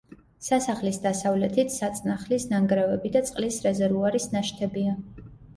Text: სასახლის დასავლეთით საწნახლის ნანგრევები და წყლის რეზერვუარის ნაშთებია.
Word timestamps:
სასახლის 0.45 0.97
დასავლეთით 1.03 1.75
საწნახლის 1.75 2.47
ნანგრევები 2.53 3.13
და 3.19 3.23
წყლის 3.29 3.63
რეზერვუარის 3.69 4.29
ნაშთებია. 4.37 4.99